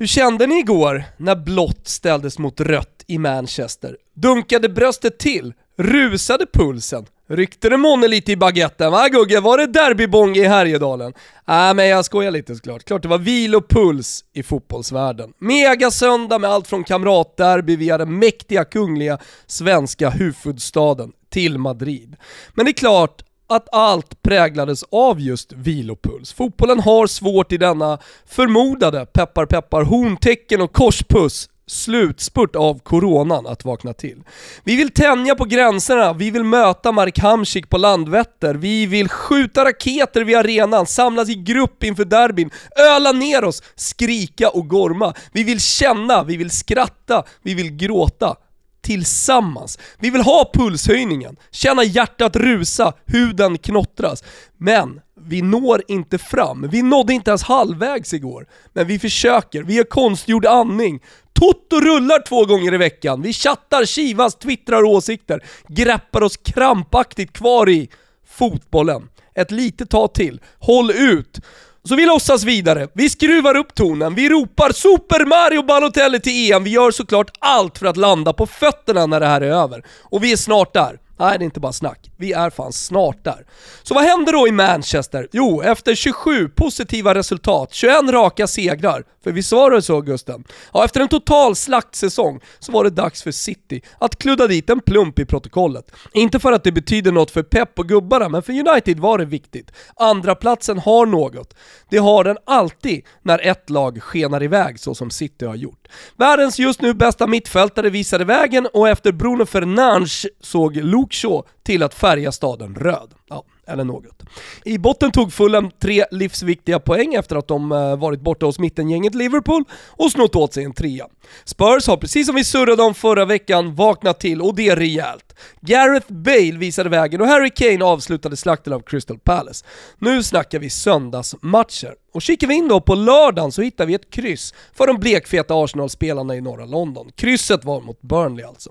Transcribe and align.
Hur 0.00 0.06
kände 0.06 0.46
ni 0.46 0.58
igår 0.58 1.04
när 1.16 1.36
blått 1.36 1.88
ställdes 1.88 2.38
mot 2.38 2.60
rött 2.60 3.04
i 3.06 3.18
Manchester? 3.18 3.96
Dunkade 4.14 4.68
bröstet 4.68 5.18
till? 5.18 5.52
Rusade 5.78 6.46
pulsen? 6.52 7.06
Ryckte 7.28 7.68
det 7.68 7.76
månne 7.76 8.08
lite 8.08 8.32
i 8.32 8.36
baguetten? 8.36 8.92
Va 8.92 9.08
Gugge, 9.08 9.40
var 9.40 9.58
det 9.58 9.66
derbybong 9.66 10.36
i 10.36 10.44
Härjedalen? 10.44 11.12
Nej 11.48 11.70
äh, 11.70 11.74
men 11.74 11.86
jag 11.88 12.04
skojar 12.04 12.30
lite 12.30 12.54
såklart. 12.54 12.84
Klart 12.84 13.02
det 13.02 13.08
var 13.08 13.18
vilopuls 13.18 14.24
i 14.32 14.42
fotbollsvärlden. 14.42 15.32
Mega 15.38 15.90
söndag 15.90 16.38
med 16.38 16.50
allt 16.50 16.68
från 16.68 16.84
kamratderby 16.84 17.76
via 17.76 17.98
den 17.98 18.18
mäktiga 18.18 18.64
kungliga 18.64 19.18
svenska 19.46 20.10
huvudstaden 20.10 21.12
till 21.30 21.58
Madrid. 21.58 22.16
Men 22.54 22.64
det 22.64 22.70
är 22.70 22.72
klart 22.72 23.22
att 23.50 23.74
allt 23.74 24.22
präglades 24.22 24.84
av 24.92 25.20
just 25.20 25.52
vilopuls. 25.52 26.32
Fotbollen 26.32 26.80
har 26.80 27.06
svårt 27.06 27.52
i 27.52 27.56
denna 27.56 27.98
förmodade, 28.26 29.06
peppar 29.06 29.46
peppar, 29.46 29.82
horntecken 29.82 30.60
och 30.60 30.72
korspuss 30.72 31.48
slutspurt 31.70 32.56
av 32.56 32.78
coronan 32.78 33.46
att 33.46 33.64
vakna 33.64 33.92
till. 33.92 34.22
Vi 34.64 34.76
vill 34.76 34.90
tänja 34.90 35.34
på 35.34 35.44
gränserna, 35.44 36.12
vi 36.12 36.30
vill 36.30 36.44
möta 36.44 36.92
Mark 36.92 37.18
Hamsik 37.18 37.68
på 37.68 37.78
Landvetter, 37.78 38.54
vi 38.54 38.86
vill 38.86 39.08
skjuta 39.08 39.64
raketer 39.64 40.24
vid 40.24 40.36
arenan, 40.36 40.86
samlas 40.86 41.28
i 41.28 41.34
grupp 41.34 41.84
inför 41.84 42.04
derbyn, 42.04 42.50
öla 42.76 43.12
ner 43.12 43.44
oss, 43.44 43.62
skrika 43.74 44.48
och 44.48 44.68
gorma. 44.68 45.14
Vi 45.32 45.44
vill 45.44 45.60
känna, 45.60 46.24
vi 46.24 46.36
vill 46.36 46.50
skratta, 46.50 47.24
vi 47.42 47.54
vill 47.54 47.76
gråta 47.76 48.36
tillsammans. 48.82 49.78
Vi 49.98 50.10
vill 50.10 50.20
ha 50.20 50.50
pulshöjningen, 50.54 51.36
känna 51.50 51.84
hjärtat 51.84 52.36
rusa, 52.36 52.92
huden 53.06 53.58
knottras. 53.58 54.24
Men 54.58 55.00
vi 55.26 55.42
når 55.42 55.82
inte 55.88 56.18
fram. 56.18 56.68
Vi 56.70 56.82
nådde 56.82 57.14
inte 57.14 57.30
ens 57.30 57.42
halvvägs 57.42 58.14
igår. 58.14 58.46
Men 58.72 58.86
vi 58.86 58.98
försöker, 58.98 59.62
vi 59.62 59.76
har 59.76 59.84
konstgjord 59.84 60.46
andning. 60.46 61.00
Toto 61.32 61.80
rullar 61.80 62.26
två 62.26 62.44
gånger 62.44 62.74
i 62.74 62.76
veckan. 62.76 63.22
Vi 63.22 63.32
chattar, 63.32 63.84
kivas, 63.84 64.34
twittrar 64.34 64.82
åsikter. 64.82 65.44
Greppar 65.68 66.22
oss 66.22 66.36
krampaktigt 66.36 67.32
kvar 67.32 67.68
i 67.68 67.88
fotbollen. 68.28 69.08
Ett 69.34 69.50
litet 69.50 69.90
tag 69.90 70.14
till. 70.14 70.40
Håll 70.58 70.90
ut! 70.90 71.40
Så 71.84 71.94
vi 71.94 72.06
låtsas 72.06 72.44
vidare, 72.44 72.88
vi 72.94 73.10
skruvar 73.10 73.56
upp 73.56 73.74
tonen, 73.74 74.14
vi 74.14 74.28
ropar 74.28 74.72
Super 74.72 75.24
Mario 75.24 75.62
Balotelli 75.62 76.20
till 76.20 76.52
EM, 76.52 76.64
vi 76.64 76.70
gör 76.70 76.90
såklart 76.90 77.30
allt 77.38 77.78
för 77.78 77.86
att 77.86 77.96
landa 77.96 78.32
på 78.32 78.46
fötterna 78.46 79.06
när 79.06 79.20
det 79.20 79.26
här 79.26 79.40
är 79.40 79.50
över. 79.50 79.84
Och 80.02 80.24
vi 80.24 80.32
är 80.32 80.36
snart 80.36 80.74
där. 80.74 80.98
Nej, 81.20 81.38
det 81.38 81.42
är 81.42 81.44
inte 81.44 81.60
bara 81.60 81.72
snack. 81.72 82.10
Vi 82.16 82.32
är 82.32 82.50
fan 82.50 82.72
snart 82.72 83.24
där. 83.24 83.46
Så 83.82 83.94
vad 83.94 84.04
händer 84.04 84.32
då 84.32 84.48
i 84.48 84.52
Manchester? 84.52 85.28
Jo, 85.32 85.62
efter 85.62 85.94
27 85.94 86.48
positiva 86.48 87.14
resultat, 87.14 87.74
21 87.74 87.94
raka 88.10 88.46
segrar, 88.46 89.04
för 89.24 89.32
vi 89.32 89.42
var 89.50 89.70
det 89.70 89.82
så 89.82 90.00
Gusten? 90.00 90.44
Ja, 90.72 90.84
efter 90.84 91.00
en 91.00 91.08
total 91.08 91.56
slaktsäsong 91.56 92.40
så 92.58 92.72
var 92.72 92.84
det 92.84 92.90
dags 92.90 93.22
för 93.22 93.30
City 93.30 93.80
att 93.98 94.18
kludda 94.18 94.46
dit 94.46 94.70
en 94.70 94.80
plump 94.80 95.18
i 95.18 95.24
protokollet. 95.24 95.92
Inte 96.12 96.38
för 96.38 96.52
att 96.52 96.64
det 96.64 96.72
betyder 96.72 97.12
något 97.12 97.30
för 97.30 97.42
Pep 97.42 97.78
och 97.78 97.88
gubbarna, 97.88 98.28
men 98.28 98.42
för 98.42 98.52
United 98.52 99.00
var 99.00 99.18
det 99.18 99.24
viktigt. 99.24 99.72
Andra 99.96 100.34
platsen 100.34 100.78
har 100.78 101.06
något. 101.06 101.54
Det 101.90 101.98
har 101.98 102.24
den 102.24 102.36
alltid 102.44 103.04
när 103.22 103.46
ett 103.46 103.70
lag 103.70 104.02
skenar 104.02 104.42
iväg 104.42 104.80
så 104.80 104.94
som 104.94 105.10
City 105.10 105.44
har 105.44 105.54
gjort. 105.54 105.79
Världens 106.16 106.58
just 106.58 106.82
nu 106.82 106.94
bästa 106.94 107.26
mittfältare 107.26 107.90
visade 107.90 108.24
vägen 108.24 108.68
och 108.72 108.88
efter 108.88 109.12
Bruno 109.12 109.46
Fernandes 109.46 110.26
såg 110.40 110.76
Luke 110.76 111.16
Shaw 111.16 111.42
till 111.62 111.82
att 111.82 111.94
färga 111.94 112.32
staden 112.32 112.74
röd. 112.74 113.14
Ja, 113.28 113.44
eller 113.66 113.84
något. 113.84 114.22
I 114.64 114.78
botten 114.78 115.10
tog 115.10 115.32
Fulham 115.32 115.70
tre 115.82 116.04
livsviktiga 116.10 116.80
poäng 116.80 117.14
efter 117.14 117.36
att 117.36 117.48
de 117.48 117.72
eh, 117.72 117.96
varit 117.96 118.20
borta 118.20 118.46
hos 118.46 118.58
mittengänget 118.58 119.14
Liverpool 119.14 119.64
och 119.88 120.12
snott 120.12 120.36
åt 120.36 120.54
sig 120.54 120.64
en 120.64 120.72
trea. 120.72 121.06
Spurs 121.44 121.86
har 121.86 121.96
precis 121.96 122.26
som 122.26 122.36
vi 122.36 122.44
surrade 122.44 122.82
om 122.82 122.94
förra 122.94 123.24
veckan 123.24 123.74
vaknat 123.74 124.20
till 124.20 124.42
och 124.42 124.54
det 124.54 124.68
är 124.68 124.76
rejält. 124.76 125.34
Gareth 125.60 126.12
Bale 126.12 126.58
visade 126.58 126.88
vägen 126.88 127.20
och 127.20 127.26
Harry 127.26 127.50
Kane 127.50 127.84
avslutade 127.84 128.36
slakten 128.36 128.72
av 128.72 128.80
Crystal 128.80 129.18
Palace. 129.18 129.64
Nu 129.98 130.22
snackar 130.22 130.58
vi 130.58 130.70
söndagsmatcher. 130.70 131.94
Och 132.12 132.22
kikar 132.22 132.46
vi 132.46 132.54
in 132.54 132.68
då 132.68 132.80
på 132.80 132.94
lördagen 132.94 133.52
så 133.52 133.62
hittar 133.62 133.86
vi 133.86 133.94
ett 133.94 134.10
kryss 134.10 134.54
för 134.72 134.86
de 134.86 134.96
blekfeta 135.00 135.54
Arsenal-spelarna 135.54 136.36
i 136.36 136.40
norra 136.40 136.64
London. 136.64 137.10
Krysset 137.16 137.64
var 137.64 137.80
mot 137.80 138.02
Burnley 138.02 138.44
alltså. 138.44 138.70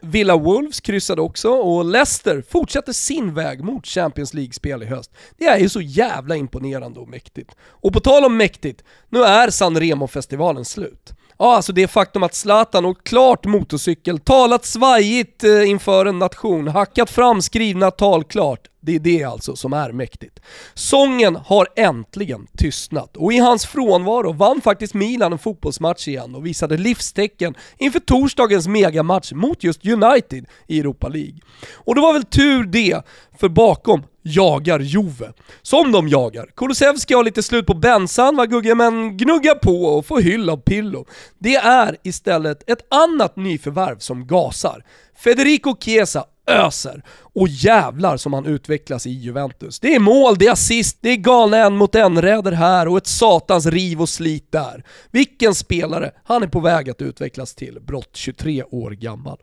Villa 0.00 0.36
Wolves 0.36 0.80
kryssade 0.80 1.22
också 1.22 1.48
och 1.48 1.84
Leicester 1.84 2.44
fortsätter 2.48 2.92
sin 2.92 3.34
väg 3.34 3.64
mot 3.64 3.86
Champions 3.86 4.34
League-spel 4.34 4.82
i 4.82 4.86
höst. 4.86 5.10
Det 5.38 5.44
är 5.44 5.58
ju 5.58 5.68
så 5.68 5.80
jävla 5.80 6.36
imponerande 6.36 7.00
och 7.00 7.08
mäktigt. 7.08 7.50
Och 7.62 7.92
på 7.92 8.00
tal 8.00 8.24
om 8.24 8.36
mäktigt, 8.36 8.84
nu 9.08 9.22
är 9.24 9.50
San 9.50 9.80
Remo-festivalen 9.80 10.64
slut. 10.64 11.12
Ja, 11.42 11.56
alltså 11.56 11.72
det 11.72 11.88
faktum 11.88 12.22
att 12.22 12.34
Zlatan 12.34 12.84
åkt 12.84 13.08
klart 13.08 13.46
motorcykel, 13.46 14.18
talat 14.18 14.64
svajigt 14.64 15.44
eh, 15.44 15.70
inför 15.70 16.06
en 16.06 16.18
nation, 16.18 16.68
hackat 16.68 17.10
fram 17.10 17.42
skrivna 17.42 17.90
tal 17.90 18.24
klart. 18.24 18.60
Det 18.80 18.94
är 18.94 18.98
det 18.98 19.24
alltså 19.24 19.56
som 19.56 19.72
är 19.72 19.92
mäktigt. 19.92 20.40
Sången 20.74 21.36
har 21.36 21.68
äntligen 21.76 22.46
tystnat 22.58 23.16
och 23.16 23.32
i 23.32 23.38
hans 23.38 23.66
frånvaro 23.66 24.32
vann 24.32 24.60
faktiskt 24.60 24.94
Milan 24.94 25.32
en 25.32 25.38
fotbollsmatch 25.38 26.08
igen 26.08 26.34
och 26.34 26.46
visade 26.46 26.76
livstecken 26.76 27.54
inför 27.78 28.00
torsdagens 28.00 28.68
megamatch 28.68 29.32
mot 29.32 29.64
just 29.64 29.86
United 29.86 30.46
i 30.66 30.80
Europa 30.80 31.08
League. 31.08 31.38
Och 31.72 31.94
det 31.94 32.00
var 32.00 32.12
väl 32.12 32.24
tur 32.24 32.64
det, 32.64 33.02
för 33.38 33.48
bakom 33.48 34.02
jagar 34.22 34.80
Jove. 34.80 35.32
Som 35.62 35.92
de 35.92 36.08
jagar. 36.08 36.46
Kulusevski 36.56 37.14
har 37.14 37.24
lite 37.24 37.42
slut 37.42 37.66
på 37.66 37.74
bensan 37.74 38.36
va 38.36 38.46
Gugge, 38.46 38.74
men 38.74 39.16
gnuggar 39.16 39.54
på 39.54 39.84
och 39.84 40.06
får 40.06 40.20
hyll 40.20 40.50
av 40.50 40.56
Pillo. 40.56 41.06
Det 41.38 41.56
är 41.56 41.96
istället 42.02 42.70
ett 42.70 42.86
annat 42.90 43.36
nyförvärv 43.36 43.98
som 43.98 44.26
gasar. 44.26 44.84
Federico 45.24 45.76
Chiesa 45.80 46.24
öser. 46.50 47.02
Och 47.32 47.48
jävlar 47.48 48.16
som 48.16 48.32
han 48.32 48.46
utvecklas 48.46 49.06
i 49.06 49.10
Juventus. 49.10 49.80
Det 49.80 49.94
är 49.94 50.00
mål, 50.00 50.38
det 50.38 50.46
är 50.46 50.52
assist, 50.52 50.98
det 51.00 51.10
är 51.10 51.16
galna 51.16 51.56
en 51.56 51.76
mot 51.76 51.94
en 51.94 52.22
räder 52.22 52.52
här 52.52 52.88
och 52.88 52.96
ett 52.96 53.06
satans 53.06 53.66
riv 53.66 54.00
och 54.00 54.08
slit 54.08 54.52
där. 54.52 54.84
Vilken 55.10 55.54
spelare 55.54 56.10
han 56.24 56.42
är 56.42 56.46
på 56.46 56.60
väg 56.60 56.90
att 56.90 57.02
utvecklas 57.02 57.54
till, 57.54 57.78
brott 57.86 58.10
23 58.12 58.62
år 58.62 58.90
gammal. 58.90 59.38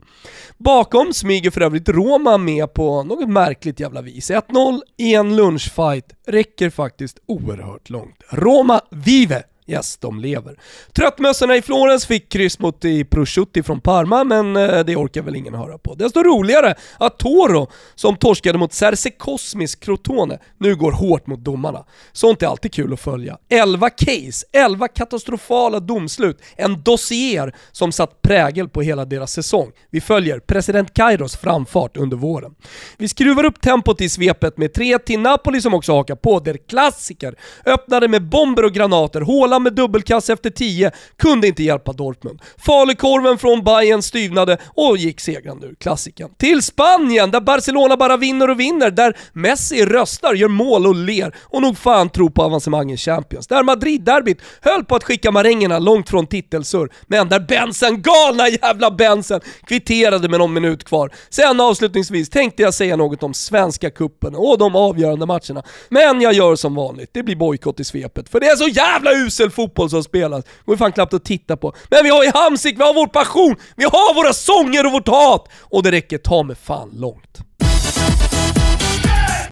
Bakom 0.58 1.12
smyger 1.12 1.50
för 1.50 1.60
övrigt 1.60 1.88
Roma 1.88 2.38
med 2.38 2.74
på 2.74 3.02
något 3.02 3.28
märkligt 3.28 3.80
jävla 3.80 4.02
vis. 4.02 4.30
1-0 4.30 4.80
i 4.96 5.14
en 5.14 5.36
lunchfight 5.36 6.12
räcker 6.26 6.70
faktiskt 6.70 7.18
oerhört 7.26 7.90
långt. 7.90 8.22
Roma 8.30 8.80
vive! 8.90 9.42
Yes, 9.70 9.96
de 9.96 10.20
lever. 10.20 10.58
Tröttmössorna 10.92 11.56
i 11.56 11.62
Florens 11.62 12.06
fick 12.06 12.32
kryss 12.32 12.58
mot 12.58 12.84
i 12.84 13.04
Prosciutti 13.04 13.62
från 13.62 13.80
Parma, 13.80 14.24
men 14.24 14.56
eh, 14.56 14.84
det 14.84 14.96
orkar 14.96 15.22
väl 15.22 15.36
ingen 15.36 15.54
höra 15.54 15.78
på. 15.78 15.94
Desto 15.94 16.22
roligare 16.22 16.74
att 16.98 17.18
Toro, 17.18 17.70
som 17.94 18.16
torskade 18.16 18.58
mot 18.58 18.72
Cerse 18.72 19.10
Cosmis 19.10 19.74
Crotone, 19.74 20.38
nu 20.58 20.76
går 20.76 20.92
hårt 20.92 21.26
mot 21.26 21.44
domarna. 21.44 21.84
Sånt 22.12 22.42
är 22.42 22.46
alltid 22.46 22.72
kul 22.72 22.92
att 22.92 23.00
följa. 23.00 23.38
11 23.48 23.90
case, 23.90 24.46
11 24.52 24.88
katastrofala 24.88 25.80
domslut, 25.80 26.42
en 26.56 26.82
dossier 26.82 27.54
som 27.72 27.92
satt 27.92 28.22
prägel 28.22 28.68
på 28.68 28.82
hela 28.82 29.04
deras 29.04 29.32
säsong. 29.32 29.72
Vi 29.90 30.00
följer 30.00 30.38
president 30.38 30.94
Kairos 30.94 31.36
framfart 31.36 31.96
under 31.96 32.16
våren. 32.16 32.54
Vi 32.98 33.08
skruvar 33.08 33.44
upp 33.44 33.60
tempot 33.60 34.00
i 34.00 34.08
svepet 34.08 34.58
med 34.58 34.74
3 34.74 34.98
till 34.98 35.20
Napoli 35.20 35.60
som 35.60 35.74
också 35.74 35.92
hakar 35.92 36.16
på, 36.16 36.40
der 36.40 36.56
klassiker 36.68 37.34
öppnade 37.66 38.08
med 38.08 38.28
bomber 38.28 38.64
och 38.64 38.72
granater, 38.72 39.20
håla 39.20 39.57
med 39.62 39.72
dubbelkass 39.72 40.30
efter 40.30 40.50
10 40.50 40.90
kunde 41.16 41.48
inte 41.48 41.62
hjälpa 41.62 41.92
Dortmund. 41.92 42.42
Falukorven 42.58 43.38
från 43.38 43.64
Bayern 43.64 44.02
styvnade 44.02 44.58
och 44.66 44.96
gick 44.96 45.20
segrande 45.20 45.66
ur 45.66 45.74
klassiken. 45.74 46.30
Till 46.36 46.62
Spanien, 46.62 47.30
där 47.30 47.40
Barcelona 47.40 47.96
bara 47.96 48.16
vinner 48.16 48.50
och 48.50 48.60
vinner, 48.60 48.90
där 48.90 49.16
Messi 49.32 49.84
röstar, 49.84 50.34
gör 50.34 50.48
mål 50.48 50.86
och 50.86 50.94
ler 50.94 51.34
och 51.40 51.62
nog 51.62 51.78
fan 51.78 52.10
tror 52.10 52.30
på 52.30 52.42
avancemang 52.42 52.92
i 52.92 52.96
Champions. 52.96 53.46
Där 53.46 53.62
Madrid-derbyt 53.62 54.38
höll 54.60 54.84
på 54.84 54.96
att 54.96 55.04
skicka 55.04 55.30
marängerna 55.30 55.78
långt 55.78 56.10
från 56.10 56.26
titelsurr, 56.26 56.88
men 57.06 57.28
där 57.28 57.40
Bensen, 57.40 58.02
galna 58.02 58.48
jävla 58.48 58.90
Bensen, 58.90 59.40
kvitterade 59.66 60.28
med 60.28 60.38
någon 60.38 60.52
minut 60.52 60.84
kvar. 60.84 61.10
Sen 61.30 61.60
avslutningsvis 61.60 62.30
tänkte 62.30 62.62
jag 62.62 62.74
säga 62.74 62.96
något 62.96 63.22
om 63.22 63.34
Svenska 63.34 63.90
kuppen 63.90 64.34
och 64.34 64.58
de 64.58 64.76
avgörande 64.76 65.26
matcherna, 65.26 65.62
men 65.88 66.20
jag 66.20 66.32
gör 66.32 66.56
som 66.56 66.74
vanligt, 66.74 67.10
det 67.12 67.22
blir 67.22 67.36
bojkott 67.36 67.80
i 67.80 67.84
svepet, 67.84 68.28
för 68.28 68.40
det 68.40 68.46
är 68.46 68.56
så 68.56 68.68
jävla 68.68 69.12
usel 69.12 69.47
fotboll 69.50 69.90
som 69.90 70.04
spelas. 70.04 70.44
Det 70.44 70.50
går 70.66 70.76
fan 70.76 70.92
knappt 70.92 71.14
att 71.14 71.24
titta 71.24 71.56
på. 71.56 71.72
Men 71.90 72.04
vi 72.04 72.10
har 72.10 72.24
ju 72.24 72.30
Hamsik, 72.34 72.78
vi 72.78 72.82
har 72.82 72.94
vår 72.94 73.06
passion, 73.06 73.56
vi 73.76 73.84
har 73.84 74.14
våra 74.14 74.32
sånger 74.32 74.86
och 74.86 74.92
vårt 74.92 75.08
hat! 75.08 75.48
Och 75.60 75.82
det 75.82 75.90
räcker 75.90 76.18
ta 76.18 76.42
mig 76.42 76.56
fan 76.56 76.90
långt. 76.92 77.47